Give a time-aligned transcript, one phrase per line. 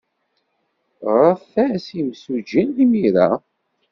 [1.13, 3.29] Ɣret-as i yimsujji imir-a.